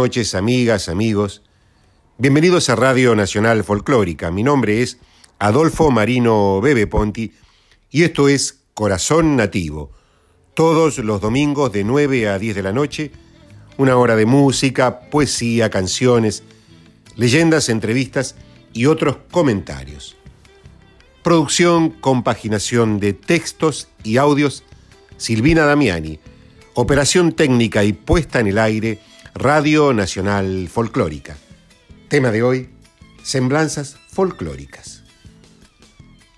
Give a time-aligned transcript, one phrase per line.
[0.00, 1.42] Noches, amigas, amigos.
[2.16, 4.30] Bienvenidos a Radio Nacional Folclórica.
[4.30, 4.96] Mi nombre es
[5.38, 7.34] Adolfo Marino Bebe Ponti
[7.90, 9.90] y esto es Corazón Nativo.
[10.54, 13.10] Todos los domingos de 9 a 10 de la noche,
[13.76, 16.44] una hora de música, poesía, canciones,
[17.16, 18.36] leyendas, entrevistas
[18.72, 20.16] y otros comentarios.
[21.22, 24.64] Producción, compaginación de textos y audios,
[25.18, 26.20] Silvina Damiani.
[26.72, 28.98] Operación técnica y puesta en el aire,
[29.34, 31.36] Radio Nacional Folclórica.
[32.08, 32.68] Tema de hoy,
[33.22, 35.04] Semblanzas Folclóricas.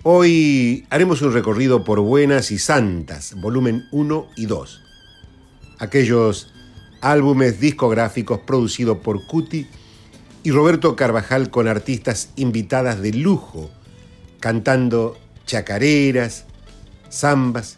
[0.03, 4.81] Hoy haremos un recorrido por Buenas y Santas, volumen 1 y 2.
[5.79, 6.53] Aquellos
[7.01, 9.67] álbumes discográficos producidos por Cuti
[10.43, 13.71] y Roberto Carvajal con artistas invitadas de lujo,
[14.39, 15.17] cantando
[15.47, 16.45] chacareras,
[17.11, 17.77] zambas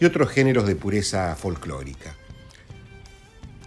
[0.00, 2.16] y otros géneros de pureza folclórica.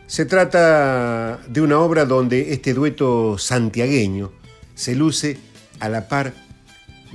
[0.08, 4.32] Se trata de una obra donde este dueto santiagueño
[4.76, 5.38] se luce
[5.80, 6.34] a la par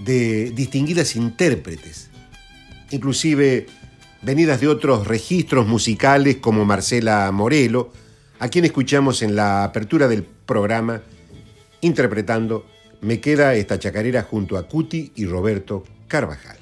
[0.04, 2.10] de distinguidas intérpretes,
[2.90, 3.66] inclusive
[4.22, 7.92] venidas de otros registros musicales como Marcela Morelo,
[8.40, 11.02] a quien escuchamos en la apertura del programa
[11.82, 12.66] interpretando
[13.02, 16.58] Me queda esta chacarera junto a Cuti y Roberto Carvajal.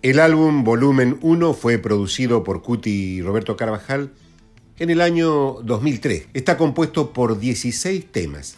[0.00, 4.10] El álbum Volumen 1 fue producido por Cuti y Roberto Carvajal
[4.78, 6.28] en el año 2003.
[6.34, 8.56] Está compuesto por 16 temas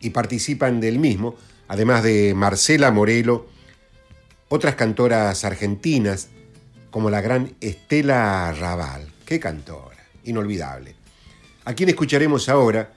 [0.00, 1.36] y participan del mismo,
[1.68, 3.46] además de Marcela Morelo,
[4.48, 6.28] otras cantoras argentinas
[6.90, 9.08] como la gran Estela Raval.
[9.24, 9.96] ¡Qué cantora!
[10.24, 10.94] Inolvidable.
[11.64, 12.94] A quien escucharemos ahora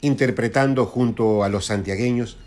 [0.00, 2.38] interpretando junto a los santiagueños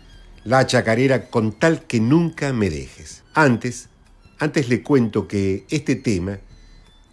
[0.44, 3.24] la chacarera con tal que nunca me dejes.
[3.34, 3.88] Antes,
[4.38, 6.38] antes le cuento que este tema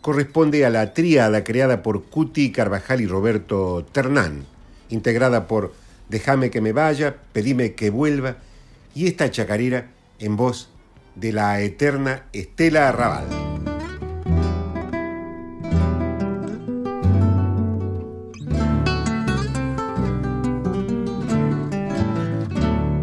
[0.04, 4.46] corresponde a la tríada creada por Cuti Carvajal y Roberto Ternán,
[4.90, 5.74] integrada por
[6.10, 8.36] Déjame que me vaya, Pedime que vuelva
[8.94, 10.70] y esta chacarera en voz
[11.16, 13.26] de la eterna Estela Arrabal.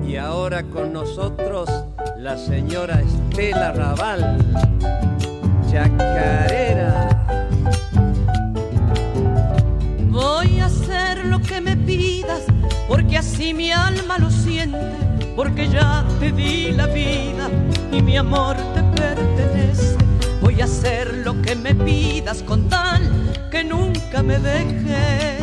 [0.06, 1.70] Y ahora con nosotros
[2.19, 4.38] la señora Estela Raval,
[5.70, 7.08] chacarera.
[10.08, 12.43] Voy a hacer lo que me pidas,
[12.88, 14.78] porque así mi alma lo siente,
[15.37, 17.49] porque ya te di la vida
[17.93, 19.96] y mi amor te pertenece.
[20.43, 23.02] Voy a hacer lo que me pidas con tal
[23.50, 25.39] que nunca me dejes.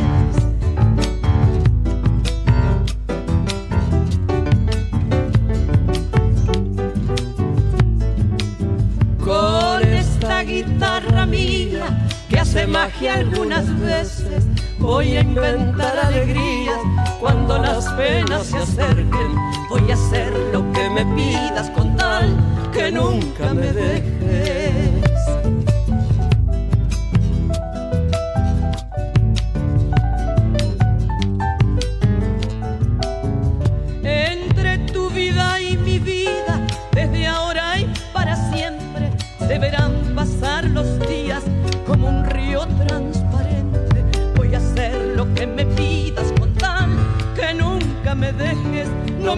[12.58, 14.44] Hace magia algunas veces,
[14.80, 16.80] voy a inventar alegrías
[17.20, 19.36] cuando las penas se acerquen.
[19.70, 22.36] Voy a hacer lo que me pidas con tal
[22.74, 24.97] que nunca me dejes.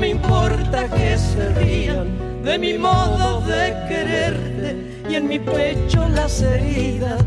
[0.10, 7.24] Importa que se rían de mi modo de quererte y en mi pecho las heridas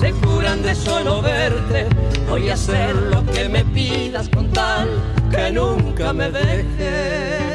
[0.00, 1.86] se curan de solo verte.
[2.28, 4.88] Voy a hacer lo que me pidas con tal
[5.30, 7.53] que nunca me dejes.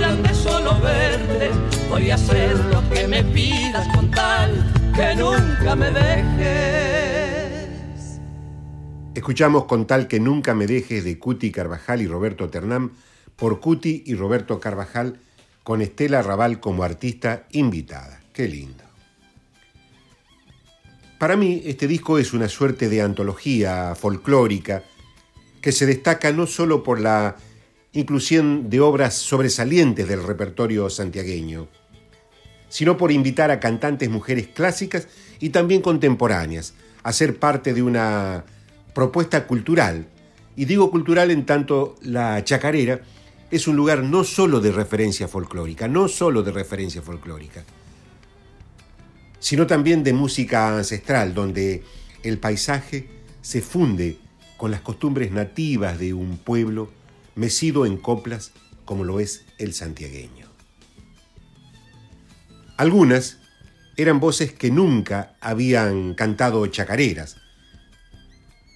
[0.00, 0.76] De solo.
[1.88, 7.68] Voy a hacer lo que me pidas con tal que nunca me dejes.
[9.14, 12.90] Escuchamos con tal que nunca me dejes de Cuti Carvajal y Roberto Ternam
[13.36, 15.20] por Cuti y Roberto Carvajal
[15.62, 18.20] con Estela Raval como artista invitada.
[18.32, 18.82] Qué lindo.
[21.18, 24.82] Para mí este disco es una suerte de antología folclórica
[25.60, 27.36] que se destaca no solo por la
[27.94, 31.68] inclusión de obras sobresalientes del repertorio santiagueño,
[32.68, 35.06] sino por invitar a cantantes mujeres clásicas
[35.38, 36.74] y también contemporáneas
[37.04, 38.44] a ser parte de una
[38.94, 40.08] propuesta cultural.
[40.56, 43.00] Y digo cultural en tanto la chacarera
[43.50, 47.62] es un lugar no solo de referencia folclórica, no solo de referencia folclórica,
[49.38, 51.84] sino también de música ancestral, donde
[52.24, 53.08] el paisaje
[53.40, 54.16] se funde
[54.56, 56.90] con las costumbres nativas de un pueblo
[57.34, 58.52] mecido en coplas
[58.84, 60.46] como lo es el santiagueño.
[62.76, 63.38] Algunas
[63.96, 67.36] eran voces que nunca habían cantado chacareras,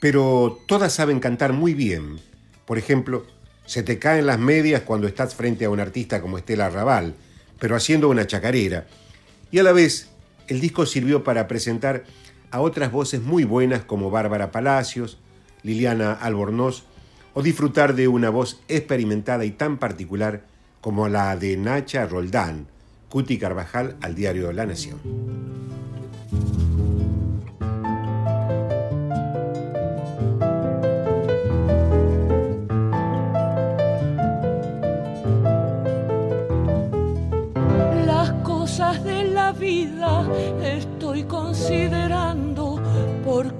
[0.00, 2.20] pero todas saben cantar muy bien.
[2.64, 3.26] Por ejemplo,
[3.66, 7.14] se te caen las medias cuando estás frente a un artista como Estela Raval,
[7.58, 8.86] pero haciendo una chacarera.
[9.50, 10.10] Y a la vez,
[10.46, 12.04] el disco sirvió para presentar
[12.50, 15.18] a otras voces muy buenas como Bárbara Palacios,
[15.62, 16.84] Liliana Albornoz
[17.38, 20.42] o disfrutar de una voz experimentada y tan particular
[20.80, 22.66] como la de Nacha Roldán,
[23.08, 24.98] Cuti Carvajal al diario La Nación.
[38.04, 40.28] Las cosas de la vida
[40.60, 42.77] estoy considerando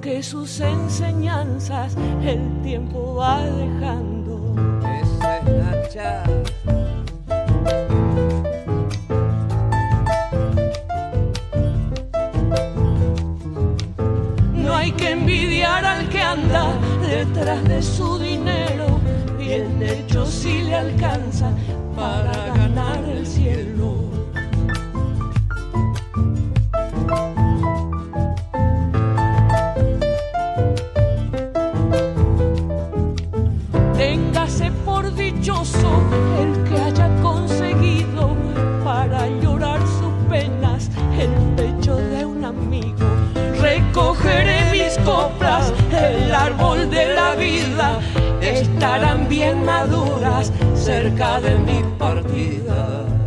[0.09, 4.55] porque sus enseñanzas el tiempo va dejando.
[4.81, 6.23] Esa es Nacha.
[14.55, 16.73] No hay que envidiar al que anda
[17.07, 19.01] detrás de su dinero.
[19.39, 21.51] Bien hecho si le alcanza
[51.09, 53.18] cerca de mi partida.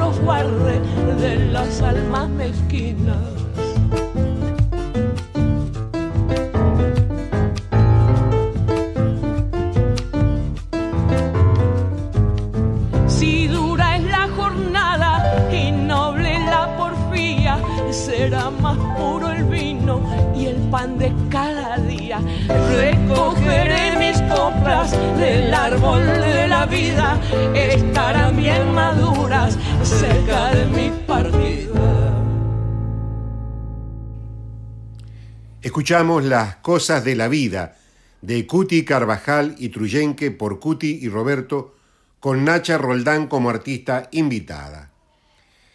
[0.00, 0.80] Los guarde
[1.20, 3.18] de las almas mezquinas.
[13.06, 15.12] Si dura es la jornada
[15.52, 17.58] y noble la porfía,
[17.90, 20.00] será más puro el vino
[20.34, 22.18] y el pan de cada día.
[22.78, 27.18] Recogeré mis coplas del árbol de la vida,
[27.54, 29.58] estarán bien maduras
[30.00, 30.90] cerca de mi.
[35.62, 37.76] Escuchamos Las Cosas de la Vida
[38.22, 41.76] de Cuti Carvajal y Truyenque por Cuti y Roberto
[42.18, 44.90] con Nacha Roldán como artista invitada.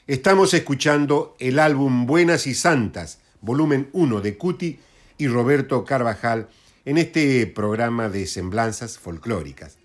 [0.07, 4.79] Estamos escuchando el álbum Buenas y Santas, volumen 1 de Cuti
[5.19, 6.47] y Roberto Carvajal
[6.83, 9.77] en este programa de semblanzas folclóricas.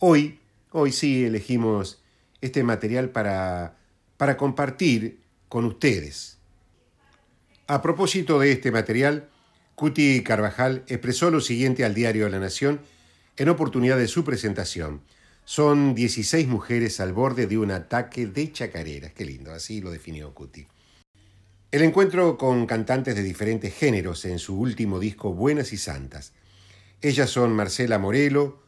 [0.00, 0.40] Hoy,
[0.72, 2.02] hoy sí elegimos
[2.40, 3.75] este material para,
[4.16, 6.38] para compartir con ustedes.
[7.66, 9.28] A propósito de este material,
[9.74, 12.80] Cuti Carvajal expresó lo siguiente al diario La Nación
[13.36, 15.02] en oportunidad de su presentación.
[15.44, 19.12] Son 16 mujeres al borde de un ataque de chacareras.
[19.12, 20.66] Qué lindo, así lo definió Cuti.
[21.70, 26.32] El encuentro con cantantes de diferentes géneros en su último disco Buenas y Santas.
[27.02, 28.62] Ellas son Marcela Morelo,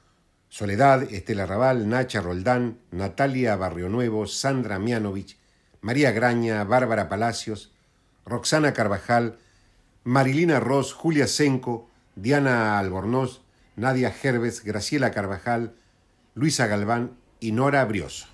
[0.48, 5.36] Soledad, Estela Raval, Nacha Roldán, Natalia Barrio Nuevo, Sandra Mianovich,
[5.80, 7.72] María Graña, Bárbara Palacios,
[8.24, 9.38] Roxana Carvajal,
[10.04, 13.42] Marilina Ross, Julia Senco, Diana Albornoz,
[13.76, 15.74] Nadia Herbes, Graciela Carvajal,
[16.34, 18.26] Luisa Galván y Nora Brioso.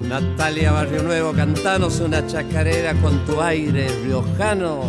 [0.00, 4.82] Natalia Barrio Nuevo, cantanos una chacarera con tu aire riojano.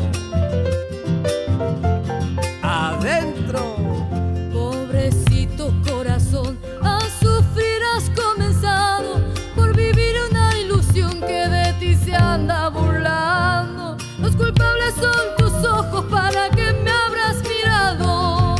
[4.53, 9.19] Pobrecito corazón, a sufrir has comenzado
[9.55, 13.97] por vivir una ilusión que de ti se anda burlando.
[14.19, 18.55] Los culpables son tus ojos para que me habrás mirado.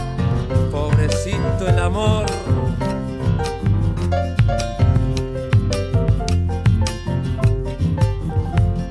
[0.72, 2.26] Pobrecito el amor.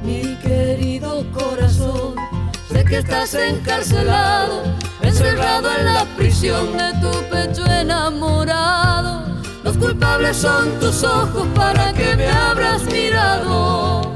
[0.04, 2.14] Mi querido corazón,
[2.70, 4.62] sé que estás encarcelado,
[5.20, 9.22] encerrado en la prisión de tu pecho enamorado.
[9.62, 14.09] Los culpables son tus ojos para que me habrás mirado.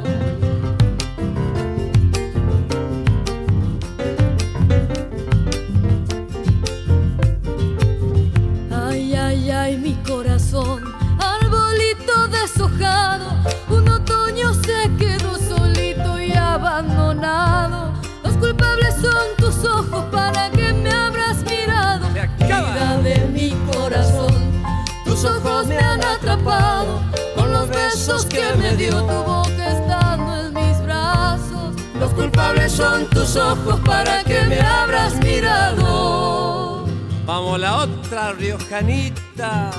[28.90, 31.74] Tu boca estando en mis brazos.
[31.98, 36.86] Los culpables son tus ojos para que me abras mirado.
[37.26, 39.70] Vamos la otra riojanita.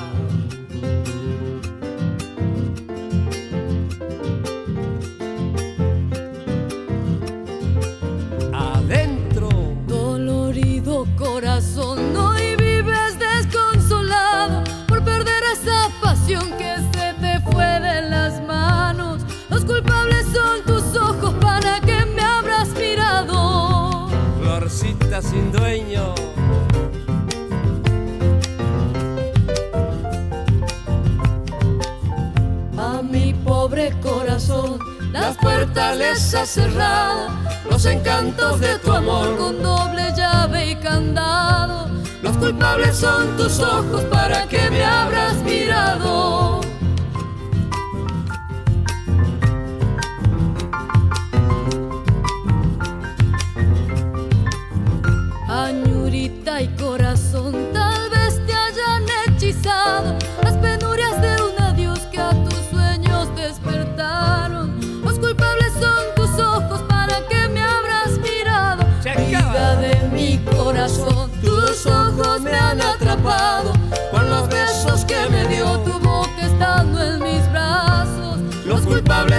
[35.25, 37.29] Las has cerrado.
[37.69, 41.89] Los encantos de tu amor con doble llave y candado.
[42.21, 46.64] Los culpables son tus ojos para que me abras mirado.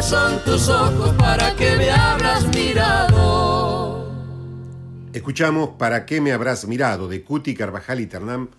[0.06, 4.08] Son tus ojos para que me abras mirado.
[5.12, 7.08] Escuchamos ¿Para qué me habrás mirado?
[7.08, 8.50] de Cuti Carvajal y Ternam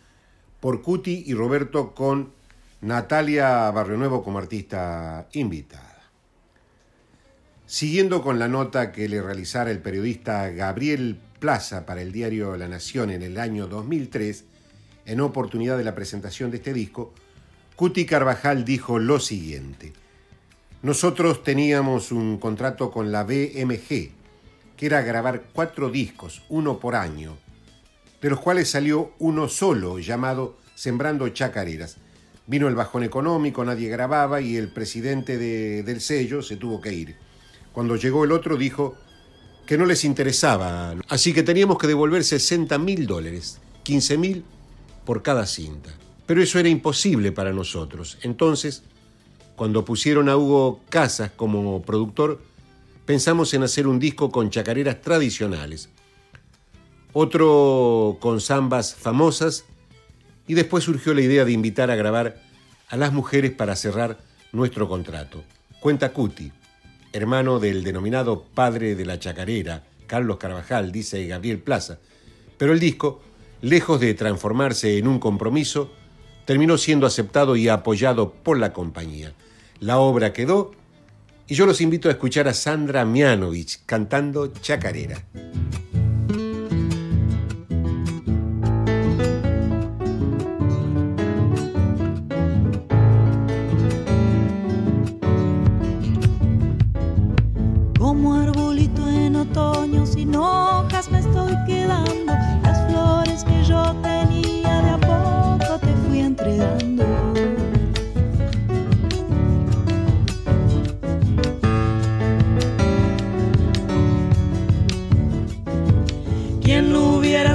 [0.60, 2.34] por Cuti y Roberto con
[2.82, 6.12] Natalia Barrionuevo como artista invitada.
[7.66, 12.68] Siguiendo con la nota que le realizara el periodista Gabriel Plaza para el diario La
[12.68, 14.44] Nación en el año 2003,
[15.06, 17.14] en oportunidad de la presentación de este disco,
[17.78, 19.94] Cuti Carvajal dijo lo siguiente.
[20.92, 24.10] Nosotros teníamos un contrato con la BMG,
[24.78, 27.36] que era grabar cuatro discos, uno por año,
[28.22, 31.98] de los cuales salió uno solo llamado Sembrando Chacareras.
[32.46, 36.94] Vino el bajón económico, nadie grababa y el presidente de- del sello se tuvo que
[36.94, 37.18] ir.
[37.74, 38.96] Cuando llegó el otro dijo
[39.66, 44.46] que no les interesaba, así que teníamos que devolver 60 mil dólares, 15 mil
[45.04, 45.90] por cada cinta.
[46.26, 48.18] Pero eso era imposible para nosotros.
[48.22, 48.84] Entonces,
[49.58, 52.40] cuando pusieron a Hugo Casas como productor,
[53.08, 55.90] pensamos en hacer un disco con chacareras tradicionales,
[57.12, 59.66] otro con zambas famosas
[60.46, 62.40] y después surgió la idea de invitar a grabar
[62.88, 64.20] a las mujeres para cerrar
[64.52, 65.44] nuestro contrato.
[65.80, 66.52] Cuenta Cuti,
[67.12, 71.98] hermano del denominado padre de la chacarera, Carlos Carvajal, dice Gabriel Plaza,
[72.60, 73.24] pero el disco,
[73.62, 75.92] lejos de transformarse en un compromiso,
[76.46, 79.34] terminó siendo aceptado y apoyado por la compañía.
[79.80, 80.72] La obra quedó
[81.48, 85.24] y yo los invito a escuchar a Sandra Mianovich cantando Chacarera.
[98.00, 102.34] Como arbolito en otoño, sin hojas me estoy quedando.
[102.64, 107.07] Las flores que yo tenía de a poco te fui entregando.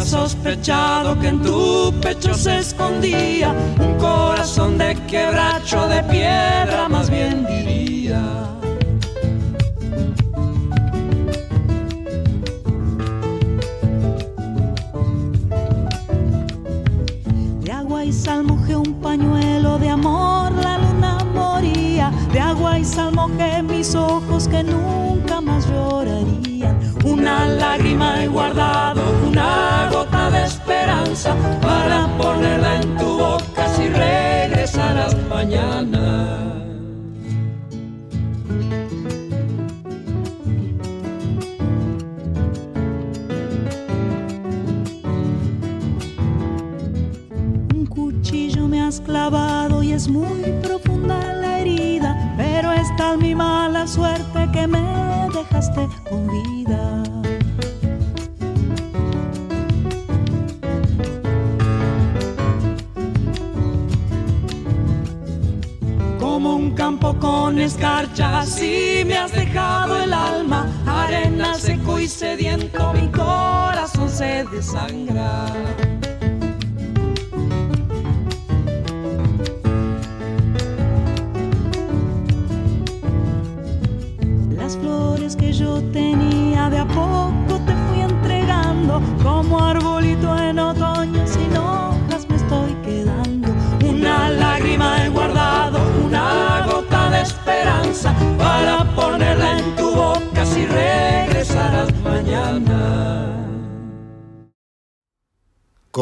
[0.05, 7.47] Sospechado que en tu pecho se escondía un corazón de quebracho de piedra, más bien
[7.47, 8.21] diría?
[17.61, 22.11] De agua y sal mojé un pañuelo de amor, la luna moría.
[22.33, 26.41] De agua y sal mojé mis ojos que nunca más llorarían.
[27.12, 35.14] Una lágrima he guardado, una gota de esperanza para ponerla en tu boca si regresarás
[35.29, 36.38] mañana.
[47.75, 53.35] Un cuchillo me has clavado y es muy profunda la herida, pero es tal mi
[53.35, 55.87] mala suerte que me dejaste
[67.53, 74.45] son escarchas y me has dejado el alma, arena seco y sediento, mi corazón se
[74.45, 75.47] desangra.
[84.57, 87.22] Las flores que yo tenía de apoyo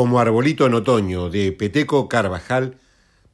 [0.01, 2.79] como Arbolito en Otoño de Peteco Carvajal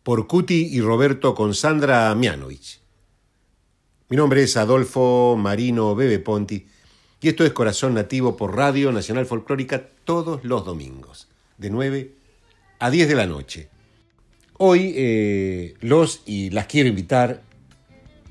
[0.02, 2.80] por Cuti y Roberto con Sandra Mianovich.
[4.08, 6.66] Mi nombre es Adolfo Marino Bebe Ponti
[7.20, 12.14] y esto es Corazón Nativo por Radio Nacional Folclórica todos los domingos, de 9
[12.80, 13.68] a 10 de la noche.
[14.58, 17.42] Hoy eh, los y las quiero invitar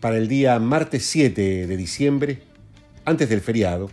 [0.01, 2.41] para el día martes 7 de diciembre,
[3.05, 3.89] antes del feriado,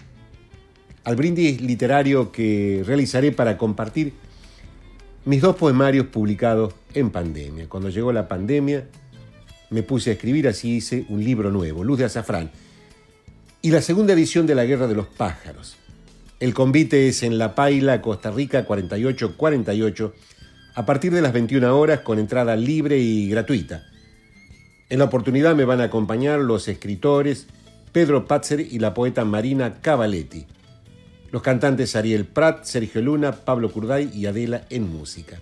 [1.04, 4.14] al brindis literario que realizaré para compartir
[5.24, 7.68] mis dos poemarios publicados en pandemia.
[7.68, 8.88] Cuando llegó la pandemia,
[9.70, 12.50] me puse a escribir, así hice un libro nuevo, Luz de Azafrán,
[13.62, 15.76] y la segunda edición de La Guerra de los Pájaros.
[16.40, 20.12] El convite es en La Paila, Costa Rica, 4848,
[20.74, 23.84] a partir de las 21 horas con entrada libre y gratuita.
[24.88, 27.46] En la oportunidad me van a acompañar los escritores
[27.92, 30.46] Pedro Patzer y la poeta Marina Cavaletti
[31.32, 35.40] los cantantes Ariel Prat, Sergio Luna, Pablo Curday y Adela en música.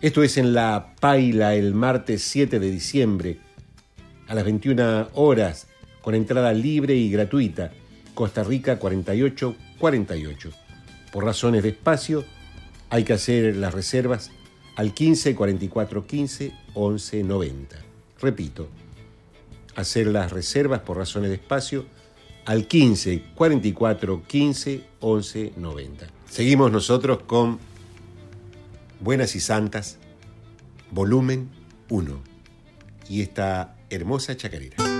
[0.00, 3.38] Esto es en La Paila el martes 7 de diciembre
[4.26, 5.66] a las 21 horas
[6.00, 7.72] con entrada libre y gratuita.
[8.14, 10.50] Costa Rica 4848.
[11.12, 12.24] Por razones de espacio
[12.88, 14.30] hay que hacer las reservas
[14.76, 17.76] al 15 44 15 11 90.
[18.18, 18.68] Repito,
[19.76, 21.84] hacer las reservas por razones de espacio
[22.44, 26.06] al 15 44 15 11 90.
[26.28, 27.58] Seguimos nosotros con
[29.00, 29.98] Buenas y Santas,
[30.90, 31.50] volumen
[31.90, 32.20] 1,
[33.08, 34.93] y esta hermosa chacarera.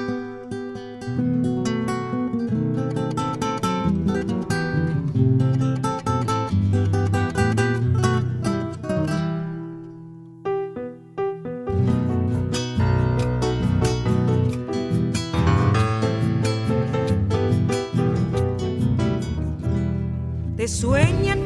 [20.74, 21.43] Sueñan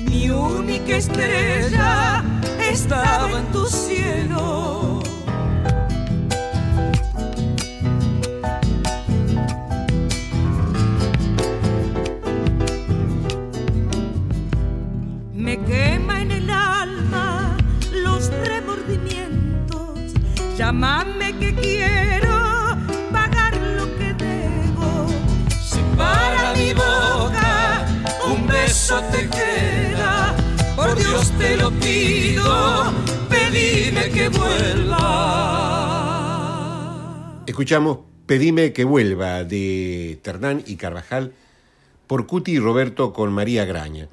[0.00, 2.22] Mi única estrella
[2.60, 5.00] estaba en tu cielo.
[15.34, 17.56] Me quema en el alma
[18.04, 19.98] los remordimientos.
[20.56, 21.91] Llámame que quiero
[31.42, 32.92] te lo pido,
[33.28, 35.02] pedime que vuelva.
[37.46, 41.34] Escuchamos Pedime que vuelva de Ternán y Carvajal
[42.06, 44.08] por Cuti y Roberto con María Graña.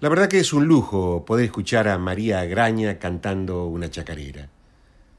[0.00, 4.48] La verdad que es un lujo poder escuchar a María Graña cantando una chacarera.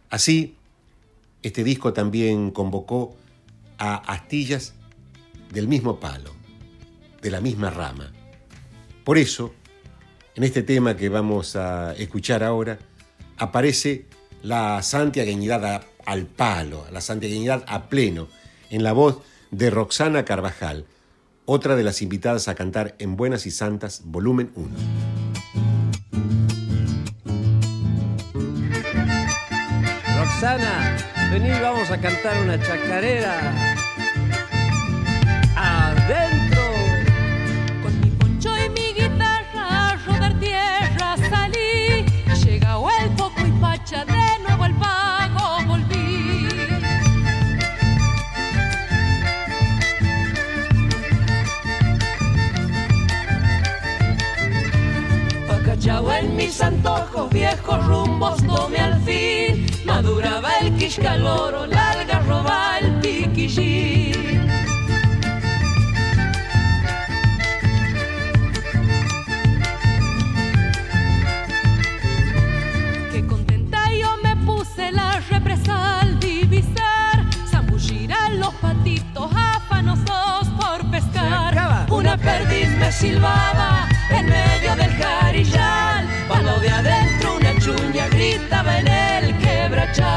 [0.09, 0.55] Así,
[1.41, 3.15] este disco también convocó
[3.77, 4.73] a astillas
[5.51, 6.31] del mismo palo,
[7.21, 8.11] de la misma rama.
[9.03, 9.53] Por eso,
[10.35, 12.79] en este tema que vamos a escuchar ahora,
[13.37, 14.05] aparece
[14.41, 18.27] la santiagueñidad al palo, la santiagueñidad a pleno,
[18.69, 19.19] en la voz
[19.51, 20.85] de Roxana Carvajal,
[21.45, 24.69] otra de las invitadas a cantar en Buenas y Santas, volumen 1.
[30.17, 30.97] Roxana.
[31.31, 33.72] Vení, vamos a cantar una chacarera.
[56.23, 59.65] En mis antojos, viejos rumbos tomé al fin.
[59.85, 64.47] Maduraba el quiscaloro, la algarroba, el piquillín.
[73.11, 77.17] Qué contenta yo me puse la represa al divisar.
[77.49, 81.85] Zambullir a los patitos afanosos por pescar.
[81.89, 85.92] Una perdiz me silbaba en medio del jarillal.
[86.63, 90.07] De adentro una chuña gritaba en el quebrachal.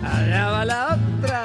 [0.00, 1.44] Allá va la otra.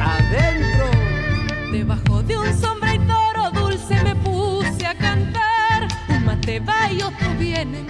[0.00, 0.88] Adentro.
[1.72, 5.88] Debajo de un sombra y toro dulce me puse a cantar.
[6.10, 7.84] Un mate va y otro viene,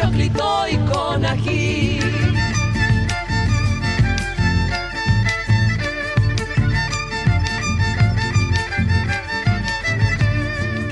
[0.00, 2.00] choclito y con ají.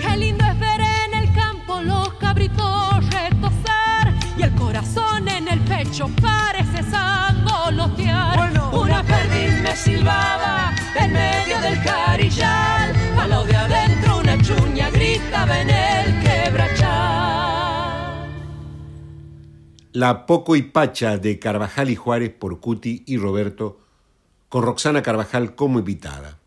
[0.03, 5.61] Qué lindo es ver en el campo los cabritos retosar y el corazón en el
[5.61, 8.51] pecho parece sangolotear.
[8.73, 12.94] Una perdiz me silbaba en medio del jarillal.
[13.18, 13.57] A lo de
[19.99, 23.81] La Poco y Pacha de Carvajal y Juárez por Cuti y Roberto,
[24.49, 26.39] con Roxana Carvajal como invitada.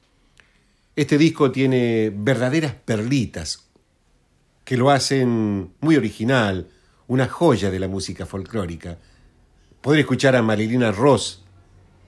[0.95, 3.67] Este disco tiene verdaderas perlitas
[4.63, 6.69] que lo hacen muy original,
[7.07, 8.99] una joya de la música folclórica.
[9.81, 11.43] Poder escuchar a Marilina Ross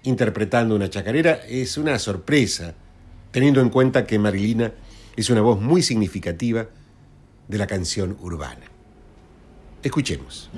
[0.04, 2.74] interpretando una chacarera es una sorpresa,
[3.32, 4.72] teniendo en cuenta que Marilina
[5.18, 6.70] es una voz muy significativa
[7.50, 8.73] de la canción urbana.
[9.84, 10.50] Escuchemos.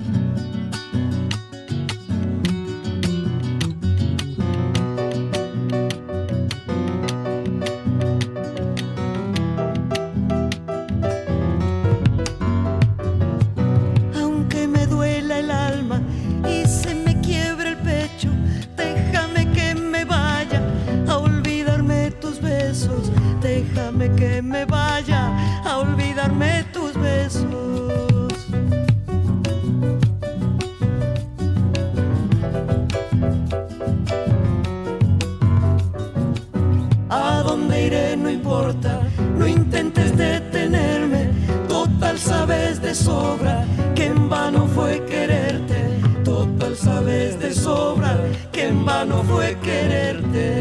[48.96, 50.58] Vano fue quererte.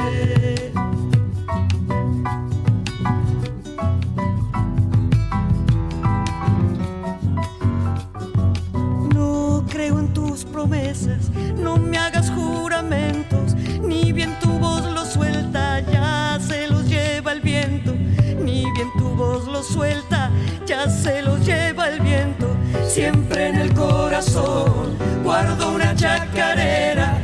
[9.14, 15.80] No creo en tus promesas, no me hagas juramentos, ni bien tu voz lo suelta,
[15.80, 17.94] ya se los lleva el viento,
[18.44, 20.30] ni bien tu voz lo suelta,
[20.66, 22.48] ya se los lleva el viento.
[22.86, 27.18] Siempre en el corazón guardo una chacarera,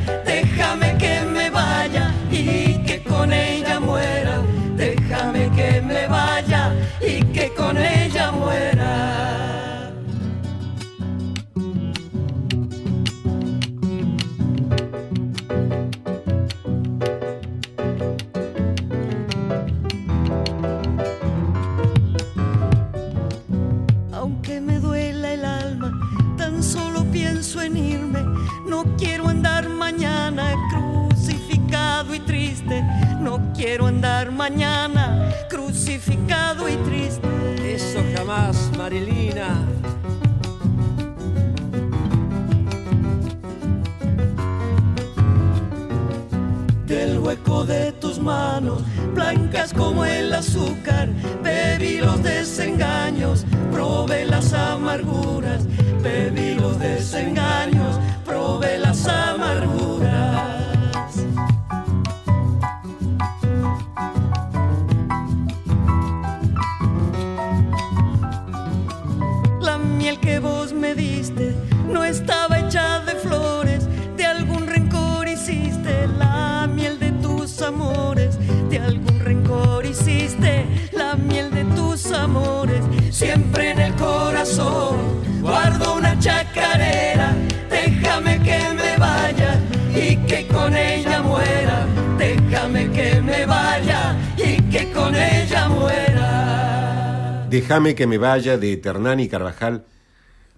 [97.52, 99.84] Déjame que me vaya de Ternani Carvajal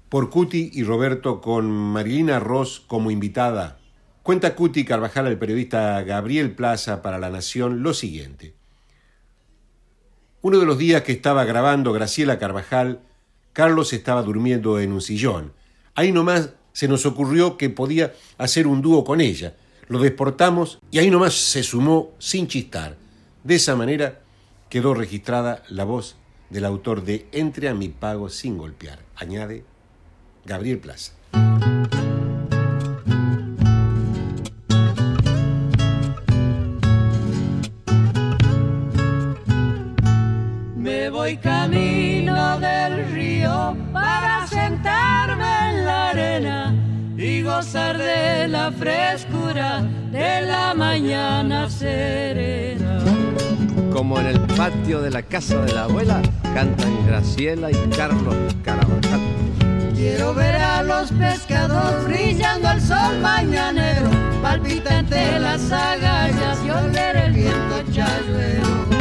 [0.10, 3.80] por Cuti y Roberto con Marilina Ross como invitada.
[4.22, 8.54] Cuenta Cuti Carvajal al periodista Gabriel Plaza para La Nación lo siguiente.
[10.44, 13.00] Uno de los días que estaba grabando Graciela Carvajal,
[13.54, 15.54] Carlos estaba durmiendo en un sillón.
[15.96, 19.56] Ahí nomás se nos ocurrió que podía hacer un dúo con ella.
[19.88, 22.98] Lo desportamos y ahí nomás se sumó sin chistar.
[23.44, 24.22] De esa manera
[24.70, 26.18] quedó registrada la voz
[26.54, 29.00] del autor de Entre a mi pago sin golpear.
[29.16, 29.66] Añade
[30.46, 31.14] Gabriel Plaza.
[40.78, 46.76] Me voy camino del río para sentarme en la arena
[47.18, 52.93] y gozar de la frescura de la mañana serena.
[53.94, 56.20] Como en el patio de la casa de la abuela,
[56.56, 59.22] cantan Graciela y Carlos Carabajal.
[59.96, 64.10] Quiero ver a los pescados brillando al sol mañanero,
[64.42, 68.93] palpitante las agallas y oler el viento chayuero.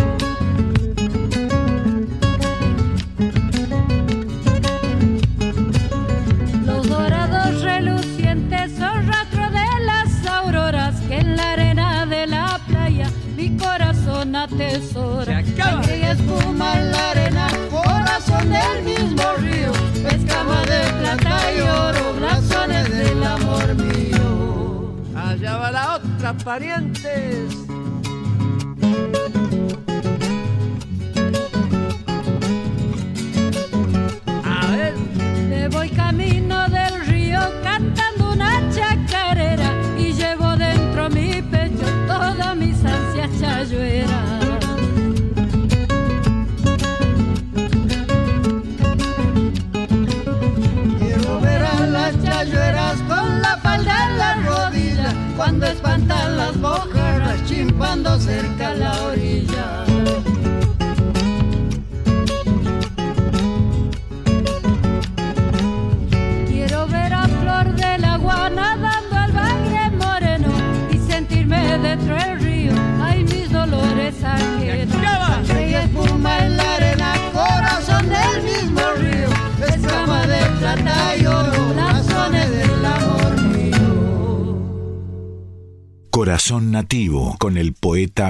[14.47, 15.43] Corazón atesora.
[15.57, 22.15] Sangre y espuma en la arena, corazón del mismo río, pescama de plata y oro,
[22.15, 24.95] blasones del amor mío.
[25.15, 27.57] Allá va la otra, parientes.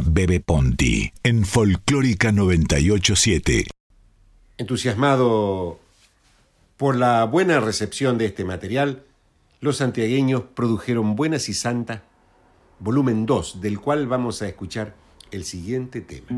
[0.01, 3.67] Bebe Ponti en Folclórica 987.
[4.59, 5.81] Entusiasmado
[6.77, 9.03] por la buena recepción de este material,
[9.61, 12.03] los santiagueños produjeron Buenas y Santas,
[12.79, 14.95] volumen 2, del cual vamos a escuchar
[15.31, 16.29] el siguiente tema.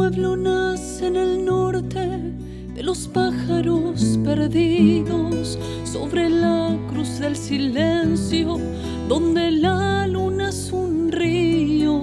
[0.00, 2.18] Nace en el norte
[2.74, 5.58] de los pájaros perdidos.
[5.84, 8.58] Sobre la cruz del silencio
[9.08, 12.02] donde la luna es un río.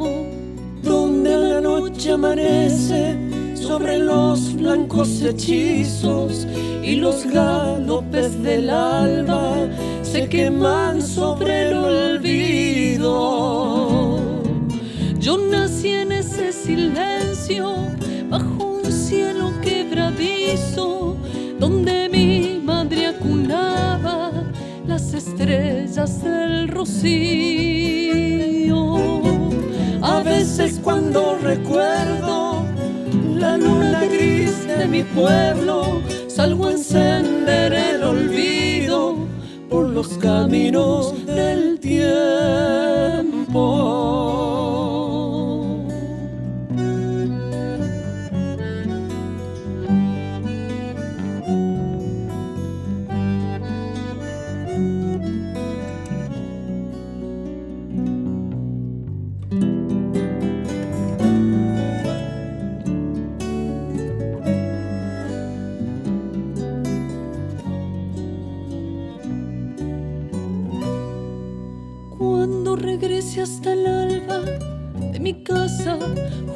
[0.84, 3.18] Donde la noche amanece
[3.56, 6.46] sobre los blancos hechizos.
[6.84, 9.68] Y los galopes del alba
[10.04, 12.68] se queman sobre el olvido.
[18.30, 21.18] Bajo un cielo quebradizo,
[21.60, 24.32] donde mi madre acunaba
[24.86, 27.10] las estrellas del rocío.
[30.02, 32.64] A veces cuando recuerdo
[33.34, 39.16] la luna gris de mi pueblo, salgo a encender el olvido
[39.72, 42.79] por los caminos del tiempo.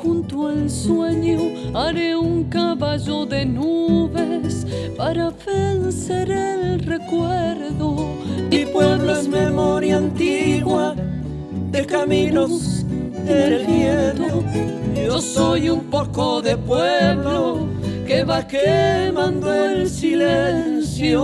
[0.02, 1.40] Junto al sueño,
[1.74, 4.66] haré un caballo de nubes
[4.98, 7.96] para vencer el recuerdo.
[8.50, 10.96] Mi pueblo es memoria antigua
[11.72, 12.86] de caminos
[13.26, 14.44] del viento.
[14.96, 17.68] Yo soy un poco de pueblo
[18.06, 21.24] que va quemando el silencio.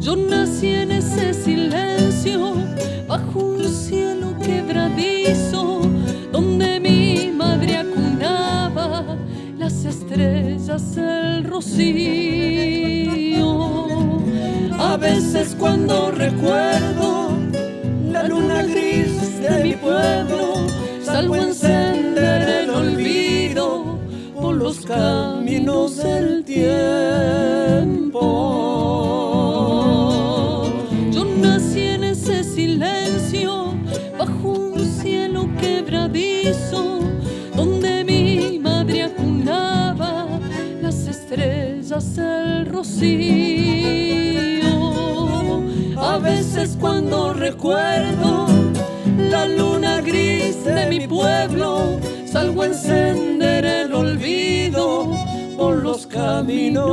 [0.00, 1.63] Yo nací en ese silencio,
[9.94, 11.84] estrellas, el rocío.
[14.78, 17.28] A veces cuando recuerdo
[18.10, 20.66] la luna gris de mi pueblo,
[21.02, 23.98] salgo a encender el olvido
[24.34, 28.14] por los caminos del tiempo.
[45.96, 48.46] A veces cuando recuerdo
[49.18, 55.12] la luna gris de mi pueblo, salgo a encender el olvido
[55.58, 56.84] por los caminos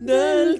[0.00, 0.51] del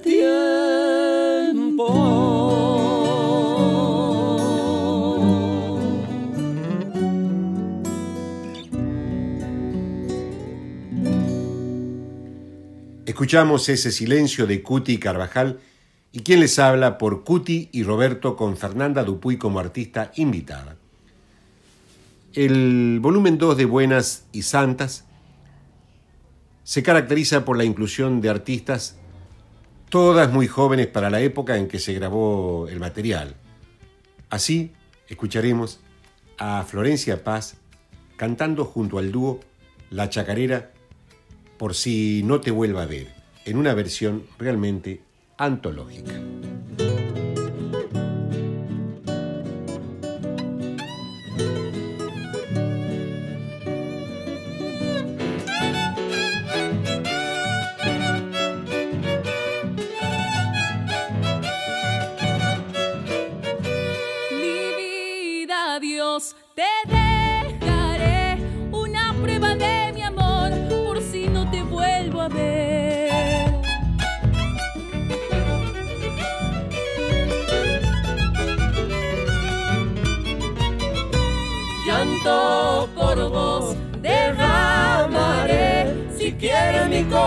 [13.12, 15.60] Escuchamos ese silencio de Cuti Carvajal
[16.12, 20.78] y quien les habla por Cuti y Roberto con Fernanda Dupuy como artista invitada.
[22.32, 25.04] El volumen 2 de Buenas y Santas
[26.64, 28.96] se caracteriza por la inclusión de artistas,
[29.90, 33.36] todas muy jóvenes para la época en que se grabó el material.
[34.30, 34.72] Así
[35.06, 35.80] escucharemos
[36.38, 37.58] a Florencia Paz
[38.16, 39.40] cantando junto al dúo
[39.90, 40.72] La Chacarera
[41.62, 43.06] por si no te vuelva a ver,
[43.44, 45.00] en una versión realmente
[45.38, 46.12] antológica.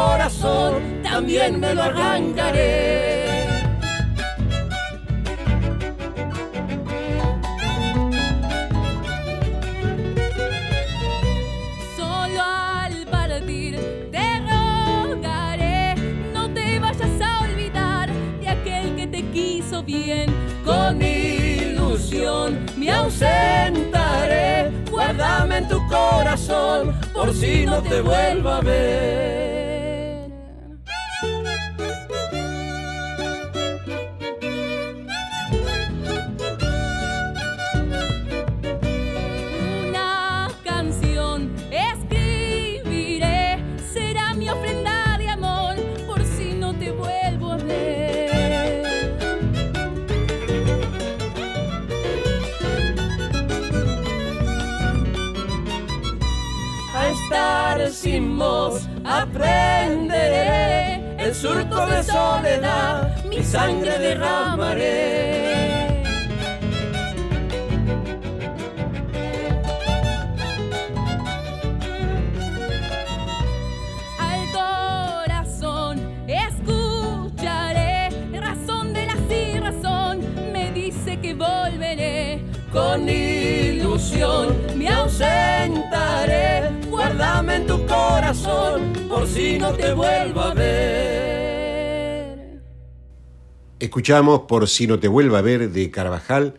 [0.06, 3.48] Corazón, también me lo arrancaré.
[11.98, 13.74] Solo al partir
[14.12, 15.96] te rogaré,
[16.34, 18.10] no te vayas a olvidar
[18.42, 20.28] de aquel que te quiso bien.
[20.64, 24.72] Con ilusión me ausentaré.
[24.92, 29.45] Guárdame en tu corazón por si no te vuelvo a ver.
[59.04, 65.45] Aprenderé el surco de soledad mi sangre derramaré
[87.56, 91.06] en tu corazón por si no te vuelvo a ver
[93.80, 96.56] Escuchamos Por si no te vuelva a ver de Carvajal,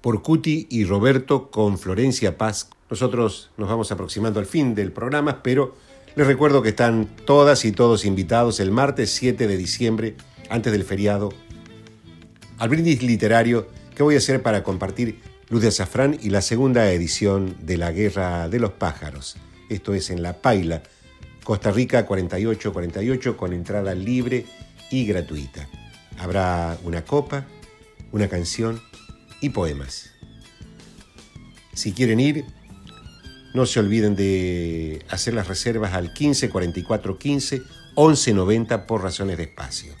[0.00, 2.70] por Cuti y Roberto con Florencia Paz.
[2.90, 5.76] Nosotros nos vamos aproximando al fin del programa, pero
[6.16, 10.16] les recuerdo que están todas y todos invitados el martes 7 de diciembre,
[10.48, 11.28] antes del feriado,
[12.58, 16.90] al brindis literario que voy a hacer para compartir Luz de Azafrán y la segunda
[16.90, 19.36] edición de La Guerra de los Pájaros.
[19.72, 20.82] Esto es en La Paila,
[21.44, 24.44] Costa Rica 4848, con entrada libre
[24.90, 25.66] y gratuita.
[26.18, 27.46] Habrá una copa,
[28.12, 28.82] una canción
[29.40, 30.10] y poemas.
[31.72, 32.44] Si quieren ir,
[33.54, 37.62] no se olviden de hacer las reservas al 15 44 15
[37.94, 39.94] 11 90 por razones de espacio.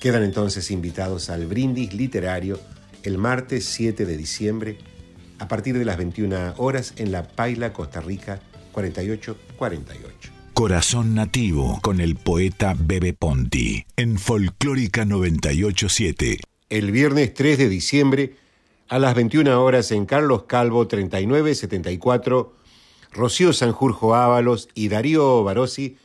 [0.00, 2.58] Quedan entonces invitados al brindis literario
[3.04, 4.78] el martes 7 de diciembre
[5.38, 8.40] a partir de las 21 horas en la Paila Costa Rica
[8.74, 10.30] 4848.
[10.52, 16.38] Corazón Nativo con el poeta Bebe Ponti en Folclórica 987.
[16.70, 18.36] El viernes 3 de diciembre
[18.88, 22.54] a las 21 horas en Carlos Calvo 3974,
[23.12, 25.96] Rocío Sanjurjo Ábalos y Darío Barossi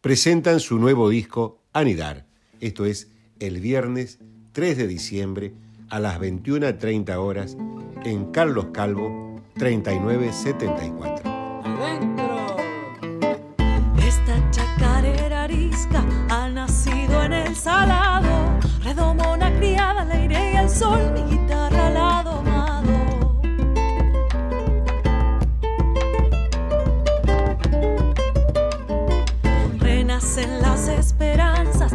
[0.00, 2.26] presentan su nuevo disco Anidar.
[2.60, 3.08] Esto es
[3.40, 4.18] el viernes
[4.52, 5.54] 3 de diciembre
[5.88, 7.56] a las 21.30 horas
[8.04, 12.05] en Carlos Calvo 3974.
[20.78, 23.40] Sol, mi guitarra al lado amado.
[29.78, 31.92] Renacen las esperanzas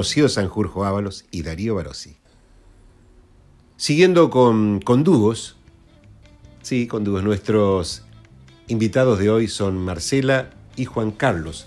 [0.00, 2.16] Rocío Sanjurjo Ábalos y Darío Barossi.
[3.76, 5.56] Siguiendo con, con dúos,
[6.62, 8.04] sí, con dúos, nuestros
[8.68, 11.66] invitados de hoy son Marcela y Juan Carlos,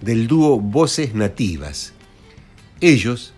[0.00, 1.92] del dúo Voces Nativas.
[2.80, 3.34] Ellos,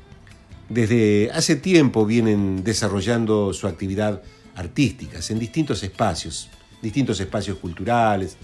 [0.69, 4.23] desde hace tiempo, vienen desarrollando su actividad
[4.55, 8.37] artística en distintos espacios, distintos espacios culturales,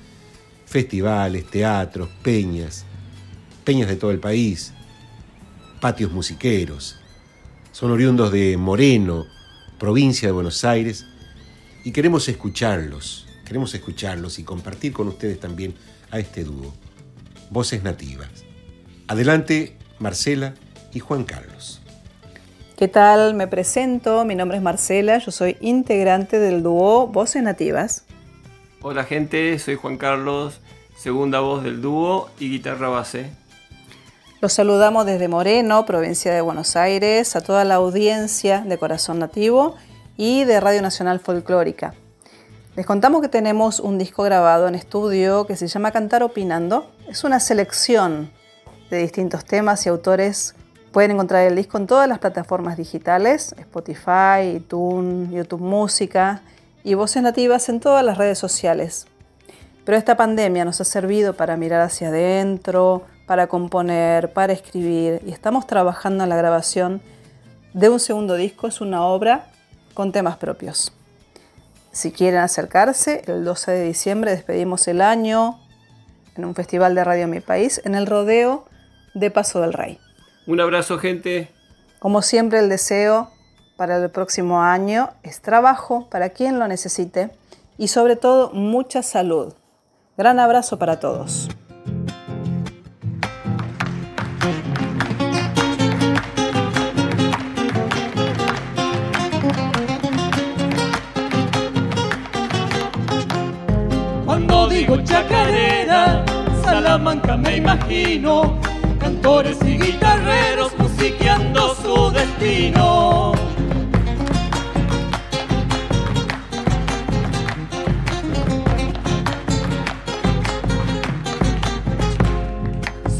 [0.66, 2.84] festivales, teatros, peñas,
[3.62, 4.72] peñas de todo el país,
[5.84, 6.98] patios musiqueros.
[7.70, 9.26] Son oriundos de Moreno,
[9.78, 11.04] provincia de Buenos Aires,
[11.84, 15.74] y queremos escucharlos, queremos escucharlos y compartir con ustedes también
[16.10, 16.72] a este dúo,
[17.50, 18.30] Voces Nativas.
[19.08, 20.54] Adelante, Marcela
[20.94, 21.82] y Juan Carlos.
[22.78, 23.34] ¿Qué tal?
[23.34, 28.06] Me presento, mi nombre es Marcela, yo soy integrante del dúo Voces Nativas.
[28.80, 30.60] Hola gente, soy Juan Carlos,
[30.96, 33.43] segunda voz del dúo y guitarra base.
[34.44, 39.74] Los saludamos desde Moreno, provincia de Buenos Aires, a toda la audiencia de Corazón Nativo
[40.18, 41.94] y de Radio Nacional Folclórica.
[42.76, 46.90] Les contamos que tenemos un disco grabado en estudio que se llama Cantar Opinando.
[47.08, 48.30] Es una selección
[48.90, 50.54] de distintos temas y autores.
[50.92, 56.42] Pueden encontrar el disco en todas las plataformas digitales, Spotify, iTunes, YouTube Música
[56.82, 59.06] y Voces Nativas en todas las redes sociales.
[59.86, 65.30] Pero esta pandemia nos ha servido para mirar hacia adentro, para componer, para escribir y
[65.30, 67.02] estamos trabajando en la grabación
[67.72, 68.66] de un segundo disco.
[68.66, 69.46] Es una obra
[69.94, 70.92] con temas propios.
[71.92, 75.60] Si quieren acercarse, el 12 de diciembre despedimos el año
[76.36, 78.64] en un festival de radio en mi país, en el rodeo
[79.14, 79.98] de Paso del Rey.
[80.46, 81.50] Un abrazo gente.
[82.00, 83.30] Como siempre, el deseo
[83.76, 87.30] para el próximo año es trabajo para quien lo necesite
[87.78, 89.54] y sobre todo mucha salud.
[90.16, 91.48] Gran abrazo para todos.
[106.64, 108.58] Salamanca me imagino,
[108.98, 113.32] cantores y guitarreros musiqueando su destino.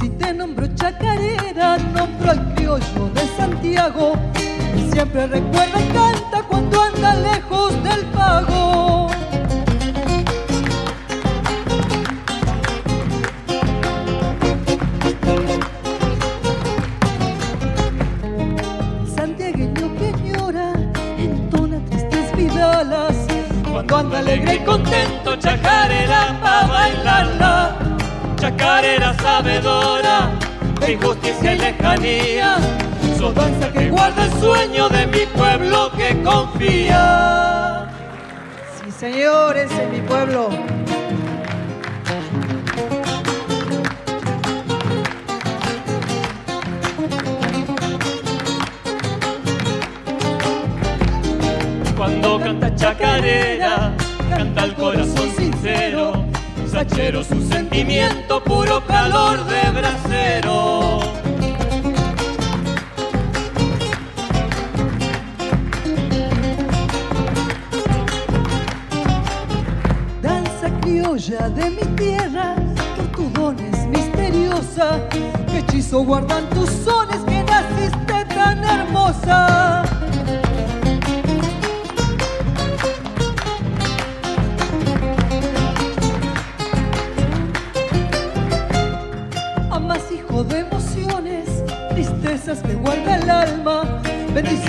[0.01, 4.15] Si te nombro chacarera, nombro al criollo de Santiago,
[4.77, 8.84] y siempre recuerda y canta cuando anda lejos del pago.
[24.65, 27.77] Contento, chacarera pa' bailarla.
[28.37, 30.31] Chacarera sabedora
[30.81, 32.57] de injusticia y lejanía.
[33.17, 37.89] Su danza que guarda el sueño de mi pueblo que confía.
[38.77, 40.49] Sí, señores, en mi pueblo.
[51.97, 53.95] Cuando canta chacarera,
[54.45, 56.25] canta el corazón sincero.
[56.71, 61.01] Sachero su sentimiento, puro calor de brasero.
[70.21, 72.57] Danza criolla de mi tierra,
[72.97, 75.01] por tu don es misteriosa.
[75.09, 79.94] Que hechizo guardan tus sones que naciste tan hermosa.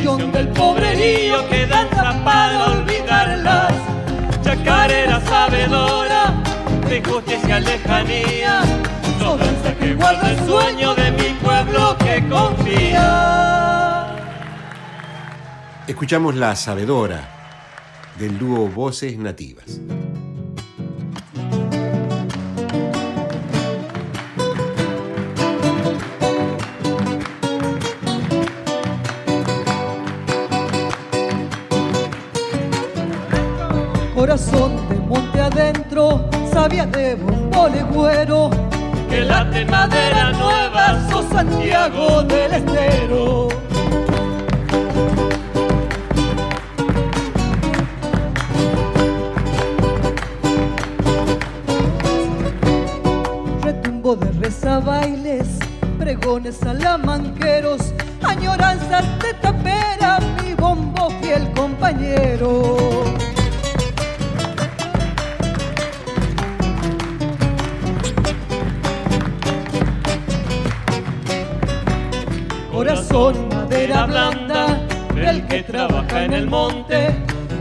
[0.06, 3.74] Bendición del pobrerío que danza para olvidarlas.
[4.44, 6.44] Chacarera sabedora
[6.88, 8.62] de justicia lejanía.
[9.20, 14.16] No danza que guarda el sueño de mi pueblo que confía.
[15.88, 17.28] Escuchamos La Sabedora
[18.20, 19.80] del dúo Voces Nativas.
[36.66, 38.50] Sabia de bombo legüero.
[39.08, 43.50] Que late madera nueva, sos Santiago del Estero.
[53.62, 55.48] Retumbo de reza bailes,
[56.00, 57.94] pregones salamanqueros,
[58.24, 62.95] añoranzas de tapera, mi bombo fiel compañero.
[73.16, 74.78] Corazón, madera blanda,
[75.16, 77.16] el que trabaja en el monte,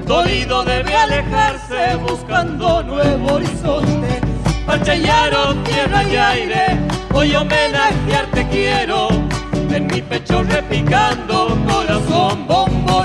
[0.05, 4.21] dolido debe alejarse buscando nuevo horizonte.
[4.67, 6.65] Pachayaro, tierra y aire,
[7.13, 9.07] hoy homenajearte quiero,
[9.71, 13.05] en mi pecho repicando, corazón bombo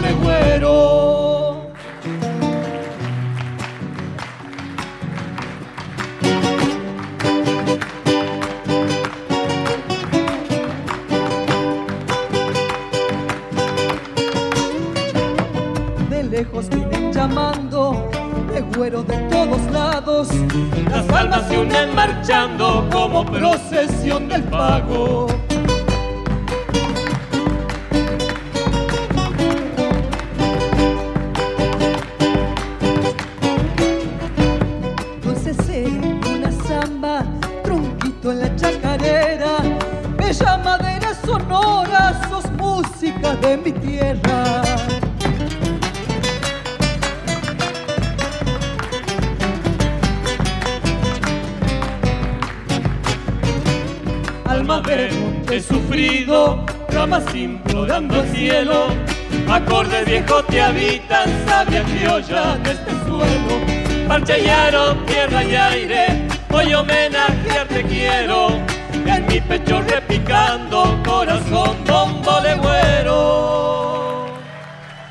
[60.10, 64.08] Viejos te habitan, sabia criolla de este suelo.
[64.08, 68.50] Parchayaro, tierra y aire, hoy homenajearte quiero.
[68.92, 74.26] En mi pecho repicando, corazón bombo legüero.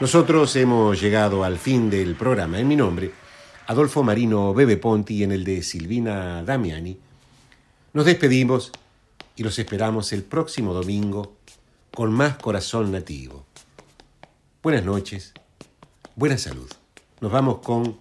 [0.00, 2.58] Nosotros hemos llegado al fin del programa.
[2.58, 3.12] En mi nombre,
[3.68, 6.98] Adolfo Marino Bebe Ponti y en el de Silvina Damiani,
[7.92, 8.72] nos despedimos
[9.36, 11.36] y los esperamos el próximo domingo
[11.94, 13.47] con más corazón nativo
[14.68, 15.32] buenas noches,
[16.14, 16.70] buena salud.
[17.22, 17.96] Nos vamos con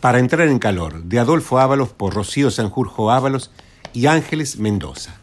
[0.00, 3.52] Para entrar en calor, de Adolfo Ábalos por Rocío Sanjurjo Ábalos
[3.92, 5.17] y Ángeles Mendoza.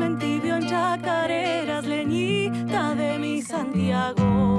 [0.00, 4.56] me en chacareras, leñita de mi Santiago.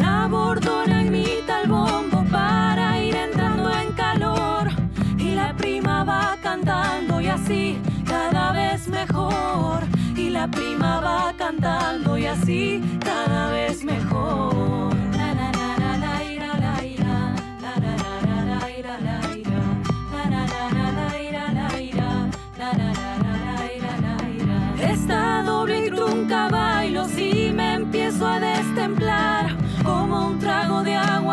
[0.00, 4.68] La bordona imita el bombo para ir entrando en calor
[5.18, 9.84] y la prima va cantando y así cada vez mejor
[10.16, 14.93] y la prima va cantando y así cada vez mejor.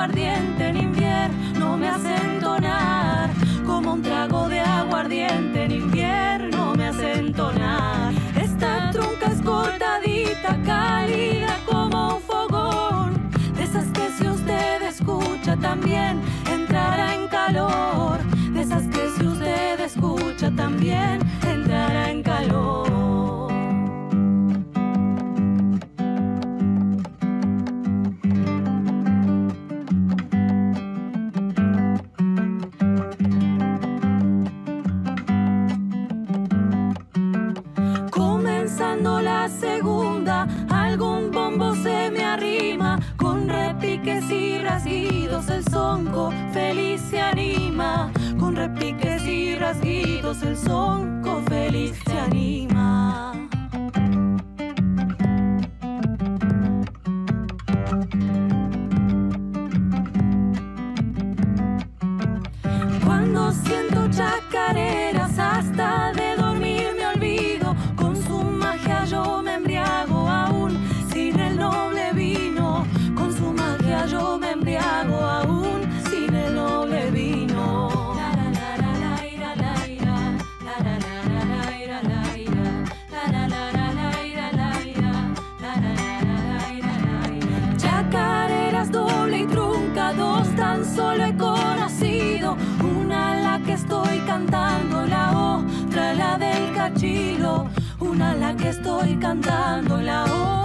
[0.02, 3.30] aguardiente en invierno me hace entonar,
[3.68, 8.12] como un trago de aguardiente en invierno me hace entonar.
[8.36, 16.20] Esta trunca es cortadita, cálida como un fogón, de esas que si usted escucha también
[16.52, 17.91] entrará en calor.
[50.32, 52.61] El sonco feliz te anima.
[98.00, 100.61] una la que estoy cantando en la hora.